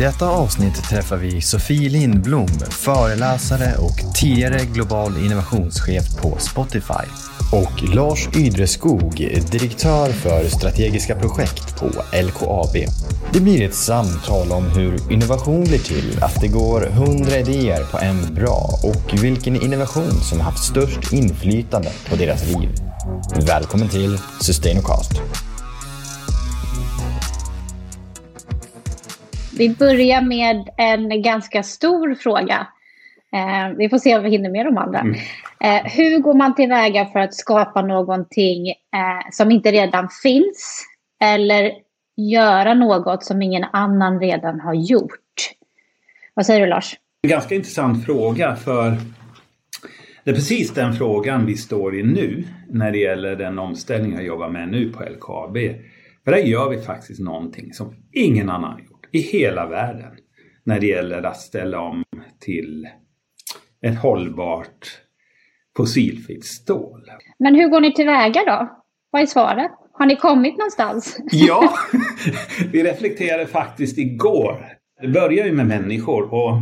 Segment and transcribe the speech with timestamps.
[0.00, 7.04] detta avsnitt träffar vi Sofie Lindblom, föreläsare och tidigare global innovationschef på Spotify.
[7.52, 9.14] Och Lars Ydreskog,
[9.50, 11.86] direktör för strategiska projekt på
[12.22, 12.76] LKAB.
[13.32, 17.98] Det blir ett samtal om hur innovation blir till, att det går hundra idéer på
[17.98, 22.68] en bra och vilken innovation som haft störst inflytande på deras liv.
[23.46, 25.12] Välkommen till Sustainocast.
[29.60, 32.66] Vi börjar med en ganska stor fråga.
[33.32, 34.98] Eh, vi får se om vi hinner med de andra.
[35.00, 35.14] Mm.
[35.60, 40.84] Eh, hur går man tillväga för att skapa någonting eh, som inte redan finns?
[41.24, 41.72] Eller
[42.16, 45.50] göra något som ingen annan redan har gjort?
[46.34, 46.96] Vad säger du Lars?
[47.22, 48.96] En ganska intressant fråga för
[50.24, 54.24] det är precis den frågan vi står i nu när det gäller den omställning jag
[54.24, 55.56] jobbar med nu på LKAB.
[56.24, 60.16] För där gör vi faktiskt någonting som ingen annan gjort i hela världen
[60.64, 62.04] när det gäller att ställa om
[62.40, 62.88] till
[63.82, 65.00] ett hållbart
[65.76, 67.10] fossilfritt stål.
[67.38, 68.80] Men hur går ni tillväga då?
[69.10, 69.70] Vad är svaret?
[69.92, 71.18] Har ni kommit någonstans?
[71.32, 71.74] Ja,
[72.72, 74.66] vi reflekterade faktiskt igår.
[75.02, 76.52] Det börjar ju med människor och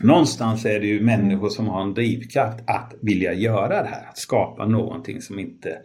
[0.00, 4.08] någonstans är det ju människor som har en drivkraft att vilja göra det här.
[4.08, 5.78] Att skapa någonting som inte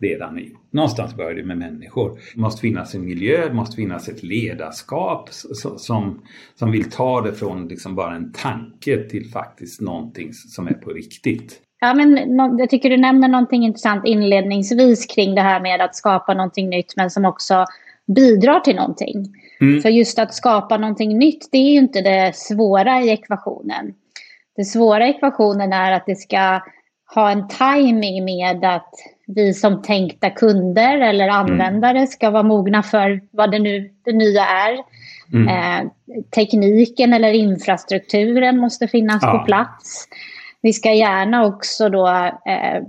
[0.00, 0.72] redan är gjort.
[0.72, 2.20] Någonstans börjar det med människor.
[2.34, 5.28] Det måste finnas en miljö, det måste finnas ett ledarskap
[5.76, 6.22] som,
[6.54, 10.90] som vill ta det från liksom bara en tanke till faktiskt någonting som är på
[10.90, 11.60] riktigt.
[11.80, 16.34] Ja, men jag tycker du nämner någonting intressant inledningsvis kring det här med att skapa
[16.34, 17.66] någonting nytt men som också
[18.14, 19.26] bidrar till någonting.
[19.60, 19.82] Mm.
[19.82, 23.94] För just att skapa någonting nytt, det är ju inte det svåra i ekvationen.
[24.56, 26.60] Det svåra i ekvationen är att det ska
[27.14, 28.94] ha en timing med att
[29.34, 31.36] vi som tänkta kunder eller mm.
[31.36, 32.06] användare mm.
[32.06, 34.78] ska vara mogna för vad det nu det nya är.
[35.32, 35.48] Mm.
[35.48, 35.90] Eh,
[36.34, 39.38] tekniken eller infrastrukturen måste finnas ja.
[39.38, 40.08] på plats.
[40.62, 42.82] Vi ska gärna också då eh,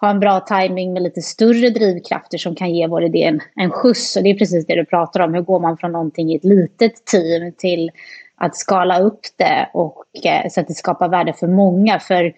[0.00, 3.70] ha en bra timing med lite större drivkrafter som kan ge vår idé en, en
[3.70, 4.16] skjuts.
[4.16, 5.34] Och det är precis det du pratar om.
[5.34, 7.90] Hur går man från någonting i ett litet team till
[8.36, 11.98] att skala upp det och eh, så att det skapar värde för många.
[11.98, 12.32] För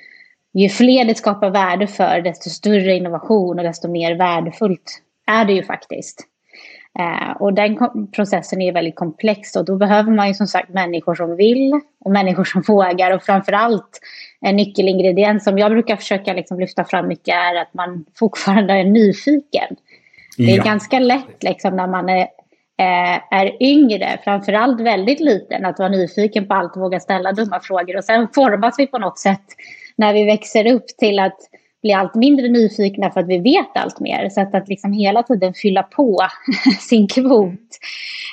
[0.55, 5.53] ju fler det skapar värde för, desto större innovation och desto mer värdefullt är det
[5.53, 6.27] ju faktiskt.
[6.99, 7.79] Eh, och den
[8.13, 12.11] processen är väldigt komplex och då behöver man ju som sagt människor som vill och
[12.11, 14.01] människor som vågar och framförallt
[14.41, 18.85] en nyckelingrediens som jag brukar försöka liksom lyfta fram mycket är att man fortfarande är
[18.85, 19.77] nyfiken.
[20.37, 20.63] Det är ja.
[20.63, 22.21] ganska lätt liksom när man är,
[22.79, 27.61] eh, är yngre, framförallt väldigt liten, att vara nyfiken på allt och våga ställa dumma
[27.61, 29.45] frågor och sen formas vi på något sätt
[29.97, 31.39] när vi växer upp till att
[31.83, 34.29] bli allt mindre nyfikna för att vi vet allt mer.
[34.29, 36.19] Så att, att liksom hela tiden fylla på
[36.81, 37.79] sin kvot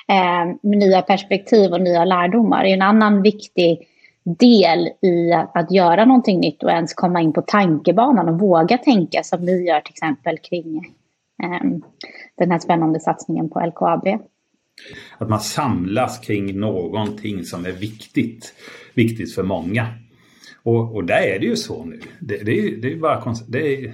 [0.08, 3.88] eh, med nya perspektiv och nya lärdomar är en annan viktig
[4.24, 8.78] del i att, att göra någonting nytt och ens komma in på tankebanan och våga
[8.78, 10.78] tänka som ni gör till exempel kring
[11.44, 11.80] eh,
[12.38, 14.08] den här spännande satsningen på LKAB.
[15.18, 18.54] Att man samlas kring någonting som är viktigt,
[18.94, 19.88] viktigt för många.
[20.64, 22.00] Och, och där är det ju så nu.
[22.20, 23.94] Det, det, är, det är bara det är,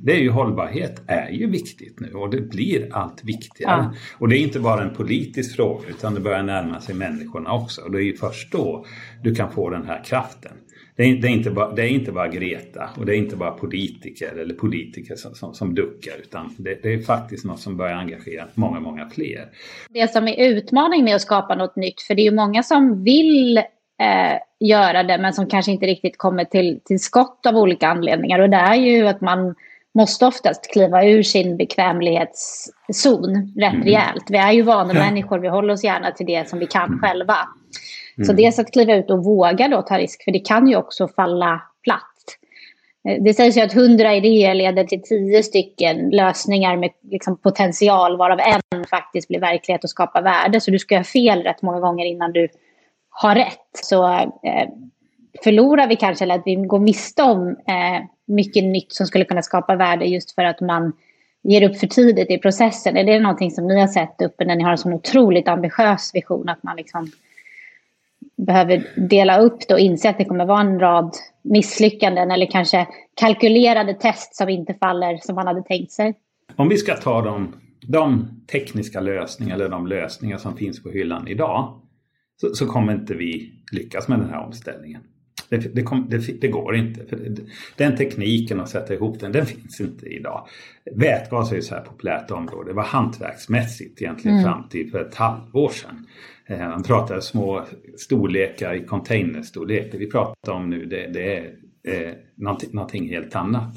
[0.00, 3.90] det är ju hållbarhet är ju viktigt nu och det blir allt viktigare.
[3.92, 3.94] Ja.
[4.18, 7.82] Och det är inte bara en politisk fråga utan det börjar närma sig människorna också.
[7.82, 8.86] Och det är ju först då
[9.22, 10.52] du kan få den här kraften.
[10.96, 13.36] Det är, det är, inte, bara, det är inte bara Greta och det är inte
[13.36, 17.76] bara politiker eller politiker som, som, som duckar utan det, det, är faktiskt något som
[17.76, 19.48] börjar engagera många, många fler.
[19.90, 23.04] Det som är utmaning med att skapa något nytt, för det är ju många som
[23.04, 27.88] vill eh, göra det men som kanske inte riktigt kommer till, till skott av olika
[27.88, 28.38] anledningar.
[28.38, 29.54] Och det är ju att man
[29.94, 33.84] måste oftast kliva ur sin bekvämlighetszon rätt mm.
[33.84, 34.24] rejält.
[34.28, 37.00] Vi är ju vanemänniskor, vi håller oss gärna till det som vi kan mm.
[37.00, 37.36] själva.
[38.16, 38.26] Mm.
[38.26, 41.08] Så dels att kliva ut och våga då ta risk, för det kan ju också
[41.08, 42.02] falla platt.
[43.08, 48.16] Eh, det sägs ju att hundra idéer leder till tio stycken lösningar med liksom potential,
[48.16, 50.60] varav en faktiskt blir verklighet och skapar värde.
[50.60, 52.48] Så du ska ha fel rätt många gånger innan du
[53.12, 53.70] har rätt.
[53.72, 54.06] Så
[54.42, 54.68] eh,
[55.44, 59.42] förlorar vi kanske, eller att vi går miste om eh, mycket nytt som skulle kunna
[59.42, 60.92] skapa värde just för att man
[61.42, 62.96] ger upp för tidigt i processen.
[62.96, 66.10] Är det någonting som ni har sett uppe när ni har en sån otroligt ambitiös
[66.14, 67.10] vision att man liksom
[68.36, 72.86] behöver dela upp det och inse att det kommer vara en rad misslyckanden eller kanske
[73.14, 76.14] kalkylerade test som inte faller som man hade tänkt sig?
[76.56, 77.54] Om vi ska ta de,
[77.86, 81.81] de tekniska lösningar eller de lösningar som finns på hyllan idag
[82.42, 85.02] så, så kommer inte vi lyckas med den här omställningen.
[85.48, 87.06] Det, det, kom, det, det, går inte.
[87.06, 87.36] För
[87.76, 90.48] den tekniken att sätta ihop den, den finns inte idag.
[90.96, 92.70] Vätgas är ju så här populärt område.
[92.70, 94.50] Det var hantverksmässigt egentligen mm.
[94.50, 96.06] fram till för ett halvår sedan.
[96.48, 97.66] Man pratar små
[97.96, 99.92] storlekar i containerstorlek.
[99.92, 101.54] Det vi pratar om nu det, det är
[101.88, 103.76] eh, någonting, någonting helt annat.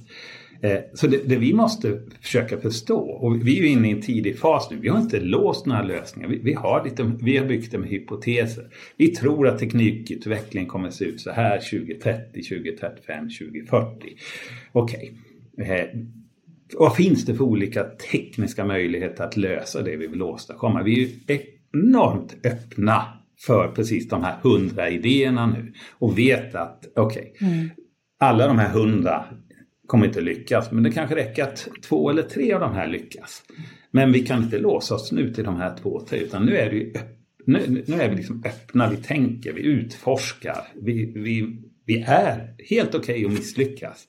[0.66, 4.02] Eh, så det, det, vi måste försöka förstå, och vi är ju inne i en
[4.02, 6.30] tidig fas nu, vi har inte låst några lösningar.
[6.30, 8.68] Vi, vi har, lite, vi har byggt det med hypoteser.
[8.98, 14.18] Vi tror att teknikutvecklingen kommer att se ut så här 2030, 2035, 2040.
[14.72, 15.14] Okej.
[15.54, 15.68] Okay.
[15.68, 15.88] Eh,
[16.74, 20.84] vad finns det för olika tekniska möjligheter att lösa det vi vill åstadkomma?
[20.84, 21.40] Vi är ju
[21.74, 23.04] enormt öppna
[23.40, 27.70] för precis de här hundra idéerna nu och vet att okej, okay, mm.
[28.20, 29.26] alla de här hundra
[29.88, 33.44] kommer inte lyckas men det kanske räcker att två eller tre av de här lyckas.
[33.92, 36.70] Men vi kan inte låsa oss nu till de här två, tre utan nu är,
[36.70, 36.94] det ju,
[37.46, 42.96] nu, nu är vi liksom öppna, vi tänker, vi utforskar, vi, vi, vi är helt
[42.96, 44.08] okej okay att misslyckas.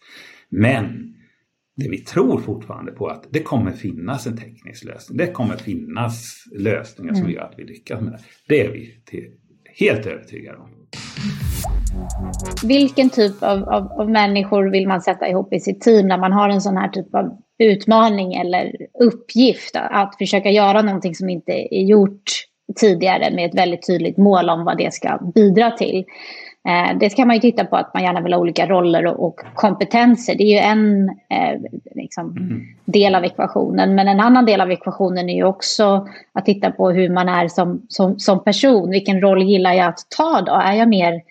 [0.49, 1.15] Men
[1.77, 5.19] det vi tror fortfarande på att det kommer finnas en teknisk lösning.
[5.19, 7.35] Det kommer finnas lösningar som mm.
[7.35, 8.19] gör att vi lyckas med det.
[8.49, 9.33] Det är vi till,
[9.79, 10.71] helt övertygade om.
[12.63, 16.33] Vilken typ av, av, av, människor vill man sätta ihop i sitt team när man
[16.33, 19.77] har en sån här typ av utmaning eller uppgift?
[19.77, 22.47] Att försöka göra någonting som inte är gjort
[22.77, 26.05] tidigare med ett väldigt tydligt mål om vad det ska bidra till.
[26.69, 29.27] Eh, det kan man ju titta på att man gärna vill ha olika roller och,
[29.27, 30.35] och kompetenser.
[30.35, 31.61] Det är ju en eh,
[31.95, 32.63] liksom, mm.
[32.85, 33.95] del av ekvationen.
[33.95, 37.49] Men en annan del av ekvationen är ju också att titta på hur man är
[37.49, 38.91] som, som, som person.
[38.91, 40.53] Vilken roll gillar jag att ta då?
[40.53, 41.23] Är jag mer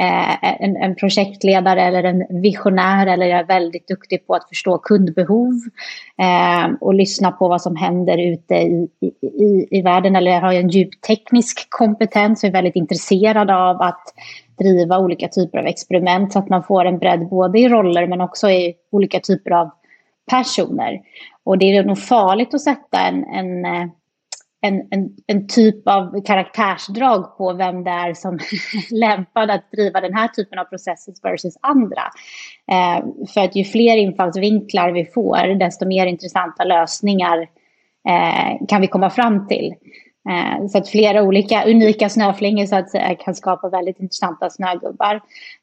[0.00, 4.78] eh, en, en, projektledare eller en visionär eller jag är väldigt duktig på att förstå
[4.78, 5.54] kundbehov
[6.18, 8.88] eh, och lyssna på vad som händer ute i,
[9.22, 13.82] i, i världen eller jag har en djup teknisk kompetens och är väldigt intresserad av
[13.82, 14.02] att
[14.58, 18.20] driva olika typer av experiment så att man får en bredd både i roller men
[18.20, 19.70] också i olika typer av
[20.30, 21.00] personer.
[21.44, 23.88] Och det är nog farligt att sätta en, en, eh,
[24.62, 30.00] en, en, en typ av karaktärsdrag på vem det är som är lämpad att driva
[30.00, 32.02] den här typen av processer versus andra.
[32.72, 33.04] Eh,
[33.34, 37.38] för att ju fler infallsvinklar vi får, desto mer intressanta lösningar
[38.08, 39.74] eh, kan vi komma fram till.
[40.30, 45.20] Eh, så att flera olika unika snöflingor så att säga, kan skapa väldigt intressanta snögubbar.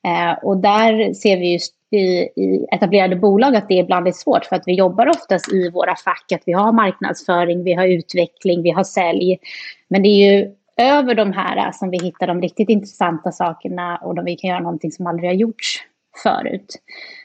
[0.07, 1.97] Eh, och där ser vi just i,
[2.41, 5.95] i, etablerade bolag att det ibland är svårt för att vi jobbar oftast i våra
[5.95, 9.39] fack, att vi har marknadsföring, vi har utveckling, vi har sälj.
[9.88, 14.15] Men det är ju över de här som vi hittar de riktigt intressanta sakerna och
[14.15, 15.83] de vi kan göra någonting som aldrig har gjorts
[16.23, 16.75] förut.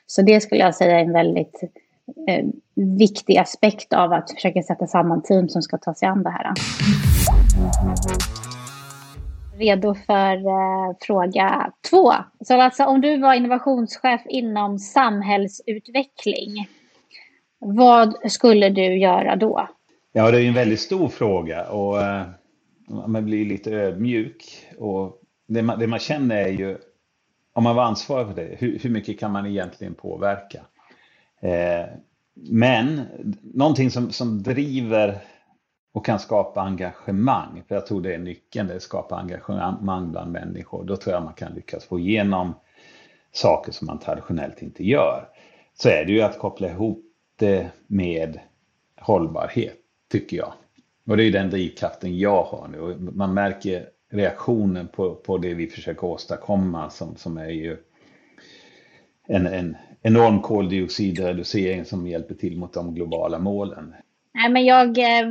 [0.07, 1.61] Så det skulle jag säga är en väldigt
[2.29, 2.45] eh,
[2.99, 6.53] viktig aspekt av att försöka sätta samman team som ska ta sig an det här.
[9.59, 12.13] Redo för eh, fråga två.
[12.41, 16.69] Så alltså om du var innovationschef inom samhällsutveckling,
[17.59, 19.69] vad skulle du göra då?
[20.13, 22.27] Ja, det är en väldigt stor fråga och eh,
[23.07, 24.67] man blir lite ödmjuk.
[24.79, 26.79] Och det man, det man känner är ju,
[27.53, 30.61] om man var ansvarig för det, hur, hur mycket kan man egentligen påverka?
[31.41, 31.87] Eh,
[32.35, 33.01] men
[33.43, 35.19] någonting som, som driver
[35.95, 40.11] och kan skapa engagemang, för jag tror det är nyckeln, det är att skapa engagemang
[40.11, 40.85] bland människor.
[40.85, 42.55] Då tror jag man kan lyckas få igenom
[43.33, 45.29] saker som man traditionellt inte gör.
[45.75, 47.05] Så är det ju att koppla ihop
[47.37, 48.41] det med
[49.01, 49.77] hållbarhet,
[50.11, 50.53] tycker jag.
[51.07, 52.81] Och det är ju den drivkraften jag har nu.
[52.81, 57.77] Och man märker reaktionen på, på det vi försöker åstadkomma som, som är ju
[59.27, 63.95] en, en enorm koldioxidreducering som hjälper till mot de globala målen.
[64.35, 65.29] Nej, men jag eh,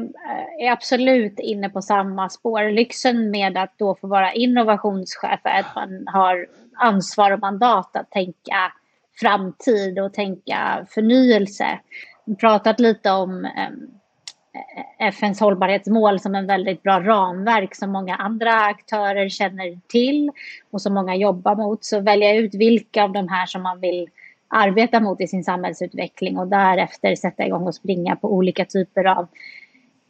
[0.60, 2.72] är absolut inne på samma spår.
[2.72, 8.12] Lyxen med att då få vara innovationschef är att man har ansvar och mandat att
[8.12, 8.74] tänka
[9.20, 11.80] framtid och tänka förnyelse.
[12.26, 18.54] Vi pratat lite om eh, FNs hållbarhetsmål som en väldigt bra ramverk som många andra
[18.54, 20.32] aktörer känner till
[20.72, 21.86] och som många jobbar mot.
[21.86, 24.10] Så välja ut vilka av de här som man vill
[24.54, 29.28] arbeta mot i sin samhällsutveckling och därefter sätta igång och springa på olika typer av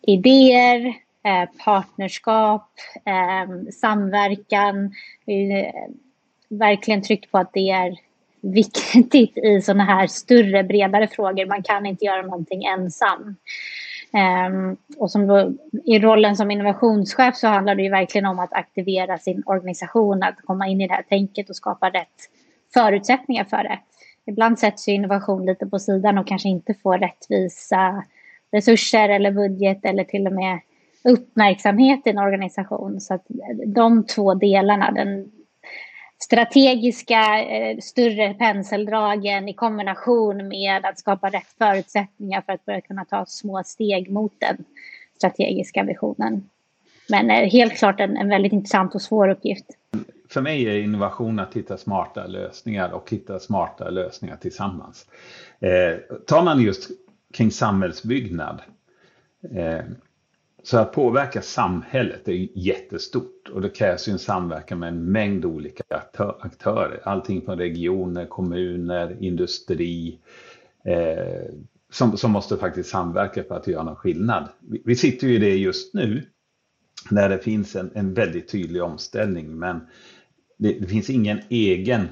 [0.02, 0.86] idéer,
[1.24, 2.70] eh, partnerskap,
[3.06, 4.86] eh, samverkan.
[5.26, 5.90] Eh,
[6.50, 7.98] verkligen tryckt på att det är
[8.42, 11.46] viktigt i sådana här större, bredare frågor.
[11.46, 13.36] Man kan inte göra någonting ensam.
[14.48, 15.54] Um, och som då,
[15.86, 20.42] I rollen som innovationschef så handlar det ju verkligen om att aktivera sin organisation, att
[20.44, 22.30] komma in i det här tänket och skapa rätt
[22.74, 23.70] förutsättningar för det
[24.26, 28.04] ibland sätts ju innovation lite på sidan och kanske inte får rättvisa
[28.52, 30.60] resurser eller budget eller till och med
[31.04, 33.02] uppmärksamhet i en organisation.
[33.02, 33.26] Så att
[33.66, 35.32] de två delarna, den
[36.24, 43.06] strategiska eh, större penseldragen i kombination med att skapa rätt förutsättningar för att börja kunna
[43.06, 44.66] ta små steg mot den
[45.18, 46.50] strategiska visionen.
[47.10, 49.66] Men eh, helt klart en, en väldigt intressant och svår uppgift.
[50.34, 55.08] För mig är innovation att hitta smarta lösningar och hitta smarta lösningar tillsammans.
[55.60, 55.98] Eh,
[56.28, 56.90] tar man just
[57.34, 58.62] kring samhällsbyggnad
[59.52, 59.86] eh,
[60.64, 65.46] så att påverka samhället är jättestort och det krävs ju en samverkan med en mängd
[65.46, 65.84] olika
[66.40, 67.02] aktörer.
[67.04, 70.20] Allting från regioner, kommuner, industri
[70.86, 71.54] eh,
[71.92, 74.50] som, som måste faktiskt samverka för att göra någon skillnad.
[74.60, 76.24] Vi, vi sitter ju i det just nu
[77.10, 79.82] när det finns en, en väldigt tydlig omställning men
[80.64, 82.08] det, det finns ingen egen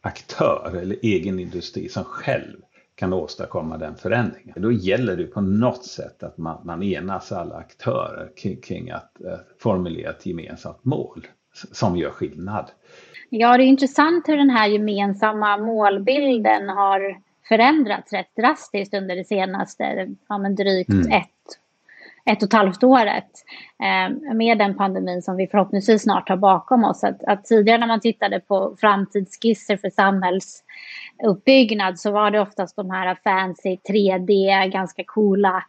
[0.00, 2.56] aktör eller egen industri som själv
[2.94, 4.54] kan åstadkomma den förändringen.
[4.56, 9.20] Då gäller det på något sätt att man, man enas alla aktörer kring, kring att
[9.20, 11.26] eh, formulera ett gemensamt mål
[11.72, 12.70] som gör skillnad.
[13.28, 19.24] Ja, det är intressant hur den här gemensamma målbilden har förändrats rätt drastiskt under det
[19.24, 21.12] senaste ja, men drygt mm.
[21.12, 21.58] ett,
[22.30, 23.30] ett och ett halvt året.
[23.82, 27.04] Eh, med den pandemin som vi förhoppningsvis snart har bakom oss.
[27.04, 32.90] Att, att tidigare när man tittade på framtidsskisser för samhällsuppbyggnad så var det oftast de
[32.90, 35.62] här fancy 3D, ganska coola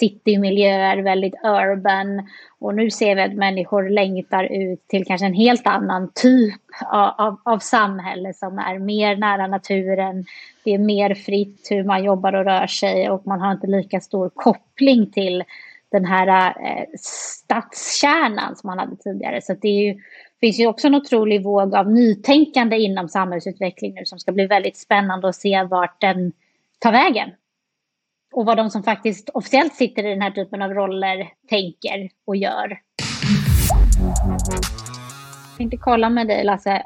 [0.00, 2.28] citymiljöer, väldigt urban.
[2.58, 7.14] Och nu ser vi att människor längtar ut till kanske en helt annan typ av,
[7.18, 10.24] av, av, samhälle som är mer nära naturen.
[10.64, 14.00] Det är mer fritt hur man jobbar och rör sig och man har inte lika
[14.00, 15.44] stor koppling till
[15.90, 19.42] den här eh, stadskärnan som man hade tidigare.
[19.42, 20.00] Så det är ju
[20.40, 24.76] finns ju också en otrolig våg av nytänkande inom samhällsutveckling nu som ska bli väldigt
[24.76, 26.32] spännande att se vart den
[26.78, 27.30] tar vägen.
[28.32, 32.36] Och vad de som faktiskt officiellt sitter i den här typen av roller tänker och
[32.36, 32.80] gör.
[35.50, 36.82] Jag tänkte kolla med dig Lasse.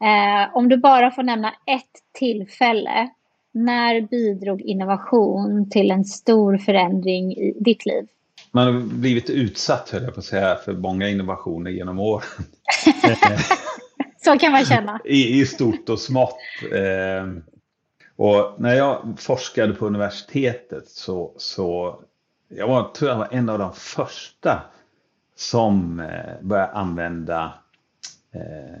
[0.00, 3.08] Eh, om du bara får nämna ett tillfälle.
[3.54, 8.08] När bidrog innovation till en stor förändring i ditt liv?
[8.54, 12.44] Man har blivit utsatt, höll jag på att säga, för många innovationer genom åren.
[14.24, 15.00] Så kan man känna.
[15.04, 16.38] I, I, stort och smått.
[16.72, 17.26] Eh,
[18.16, 22.00] och när jag forskade på universitetet så, så
[22.48, 24.62] jag var, tror jag var en av de första
[25.36, 27.54] som eh, började använda
[28.34, 28.80] eh,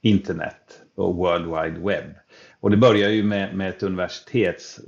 [0.00, 2.14] internet och World Wide Web.
[2.60, 4.80] Och det börjar ju med, med ett universitets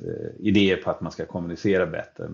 [0.00, 2.28] eh, idéer på att man ska kommunicera bättre.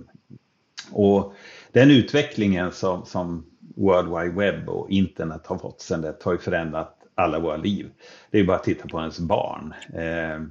[0.92, 1.34] Och
[1.72, 6.38] den utvecklingen som, som World Wide Web och internet har fått sedan det har ju
[6.38, 7.90] förändrat alla våra liv.
[8.30, 9.74] Det är bara att titta på ens barn.
[9.94, 10.42] Eh,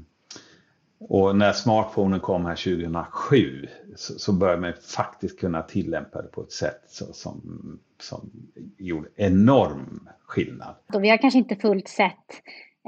[1.00, 6.41] och när smartphonen kom här 2007 så, så började man faktiskt kunna tillämpa det på
[6.41, 7.41] ett sätt så, som,
[8.01, 8.31] som
[8.77, 10.75] gjorde enorm skillnad.
[10.93, 12.41] Och vi har kanske inte fullt sett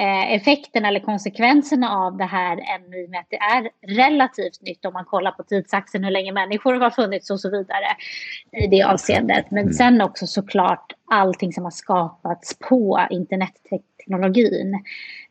[0.07, 4.85] effekterna eller konsekvenserna av det här ännu i och med att det är relativt nytt
[4.85, 7.85] om man kollar på tidsaxeln hur länge människor har funnits och så vidare
[8.51, 9.51] i det avseendet.
[9.51, 9.73] Men mm.
[9.73, 14.73] sen också såklart allting som har skapats på internetteknologin.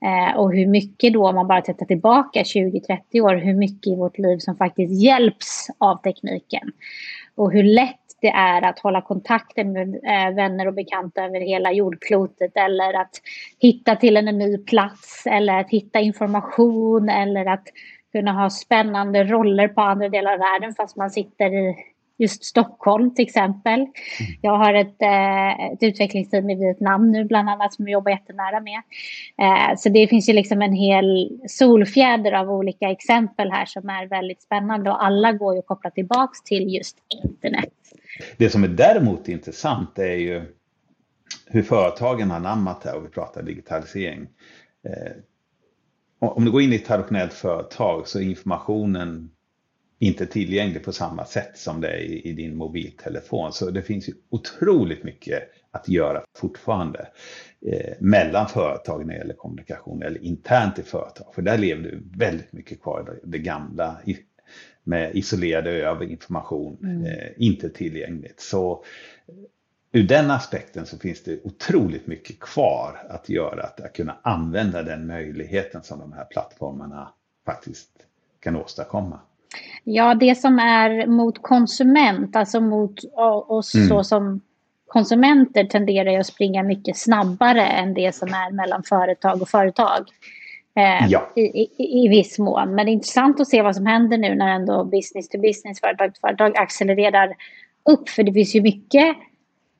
[0.04, 3.96] Eh, och hur mycket då, om man bara tittar tillbaka 20-30 år, hur mycket i
[3.96, 6.72] vårt liv som faktiskt hjälps av tekniken.
[7.34, 11.72] Och hur lätt det är att hålla kontakten med eh, vänner och bekanta över hela
[11.72, 13.10] jordklotet eller att
[13.58, 17.64] hitta till en ny plats eller att hitta information eller att
[18.12, 21.76] kunna ha spännande roller på andra delar av världen fast man sitter i
[22.20, 23.80] just Stockholm till exempel.
[23.80, 23.92] Mm.
[24.40, 28.60] Jag har ett, eh, ett utvecklingsteam i Vietnam nu bland annat som jag jobbar jättenära
[28.60, 28.82] med.
[29.38, 34.06] Eh, så det finns ju liksom en hel solfjäder av olika exempel här som är
[34.06, 37.79] väldigt spännande och alla går ju att koppla tillbaks till just internet.
[38.36, 40.42] Det som är däremot intressant är ju
[41.46, 44.28] hur företagen har anammat det och vi pratar digitalisering.
[44.88, 45.12] Eh,
[46.18, 49.30] om du går in i ett traditionellt företag så är informationen
[49.98, 53.52] inte tillgänglig på samma sätt som det är i, din mobiltelefon.
[53.52, 57.08] Så det finns ju otroligt mycket att göra fortfarande
[57.66, 61.34] eh, mellan företag när det gäller kommunikation eller internt i företag.
[61.34, 64.00] För där lever du väldigt mycket kvar i det gamla
[64.84, 67.04] med isolerade öar information, mm.
[67.04, 68.40] eh, inte tillgängligt.
[68.40, 68.84] Så
[69.92, 74.82] ur den aspekten så finns det otroligt mycket kvar att göra, att, att kunna använda
[74.82, 77.12] den möjligheten som de här plattformarna
[77.46, 77.90] faktiskt
[78.40, 79.20] kan åstadkomma.
[79.84, 83.04] Ja, det som är mot konsument, alltså mot
[83.48, 83.88] oss mm.
[83.88, 84.40] så som
[84.86, 90.08] konsumenter tenderar ju att springa mycket snabbare än det som är mellan företag och företag.
[90.74, 91.32] Eh, ja.
[91.36, 92.74] i, i, i viss mån.
[92.74, 95.80] Men det är intressant att se vad som händer nu när ändå business to business,
[95.80, 97.34] företag till företag accelererar
[97.90, 98.08] upp.
[98.08, 99.16] För det finns ju mycket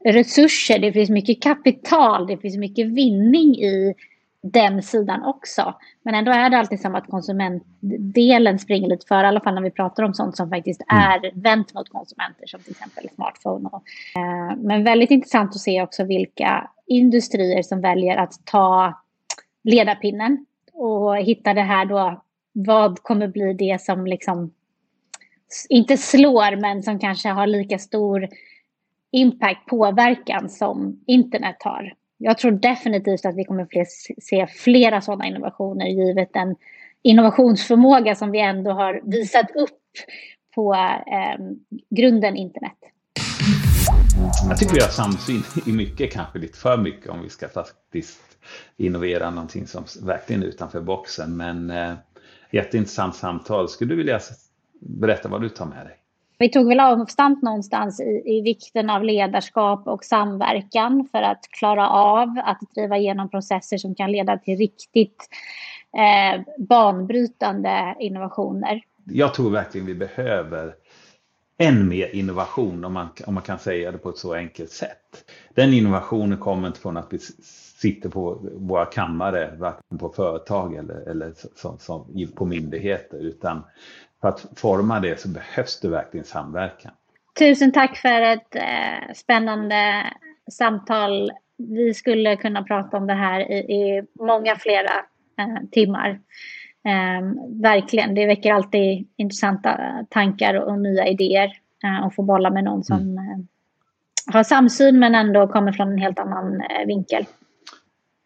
[0.04, 3.94] resurser, det finns mycket kapital, det finns mycket vinning i
[4.42, 5.74] den sidan också.
[6.02, 9.62] Men ändå är det alltid som att konsumentdelen springer lite för, i alla fall när
[9.62, 11.02] vi pratar om sånt som faktiskt mm.
[11.02, 13.68] är vänt mot konsumenter, som till exempel smartphone.
[13.68, 13.82] Och,
[14.16, 19.00] eh, men väldigt intressant att se också vilka industrier som väljer att ta
[19.64, 20.46] ledarpinnen
[20.80, 22.22] och hitta det här då,
[22.52, 24.54] vad kommer bli det som liksom,
[25.68, 28.28] inte slår, men som kanske har lika stor
[29.12, 33.86] impact, påverkan som internet har jag tror definitivt att vi kommer fler,
[34.20, 36.56] se flera sådana innovationer givet den
[37.02, 39.80] innovationsförmåga som vi ändå har visat upp
[40.54, 41.44] på eh,
[41.90, 42.76] grunden internet.
[44.48, 48.20] Jag tycker vi har samsyn i mycket, kanske lite för mycket om vi ska faktiskt
[48.76, 51.36] innovera någonting som verkligen är utanför boxen.
[51.36, 51.92] Men eh,
[52.50, 53.68] jätteintressant samtal.
[53.68, 54.20] Skulle du vilja
[54.80, 55.96] berätta vad du tar med dig?
[56.38, 61.88] Vi tog väl avstamp någonstans i, i vikten av ledarskap och samverkan för att klara
[61.88, 65.28] av att driva igenom processer som kan leda till riktigt
[65.96, 68.82] eh, banbrytande innovationer.
[69.04, 70.74] Jag tror verkligen vi behöver
[71.60, 75.30] än mer innovation om man, om man kan säga det på ett så enkelt sätt.
[75.54, 77.18] Den innovationen kommer inte från att vi
[77.80, 83.62] sitter på våra kammare, varken på företag eller, eller som, som, på myndigheter, utan
[84.20, 86.92] för att forma det så behövs det verkligen samverkan.
[87.38, 90.06] Tusen tack för ett eh, spännande
[90.52, 91.30] samtal.
[91.58, 94.92] Vi skulle kunna prata om det här i, i många flera
[95.38, 96.20] eh, timmar.
[96.84, 97.26] Eh,
[97.62, 101.52] verkligen, det väcker alltid intressanta tankar och, och nya idéer
[101.84, 103.18] eh, att få bolla med någon som mm.
[103.18, 103.44] Eh,
[104.32, 107.26] har samsyn men ändå kommer från en helt annan eh, vinkel.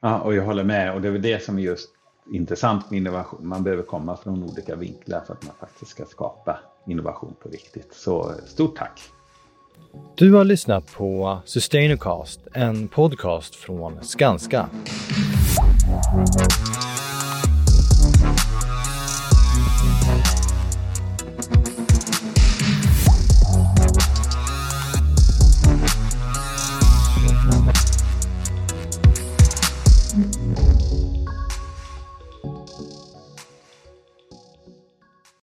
[0.03, 1.91] Ja, och jag håller med och det är väl det som är just
[2.33, 3.47] intressant med innovation.
[3.47, 7.95] Man behöver komma från olika vinklar för att man faktiskt ska skapa innovation på riktigt.
[7.95, 9.01] Så stort tack!
[10.17, 14.69] Du har lyssnat på Sustainacast, en podcast från Skanska.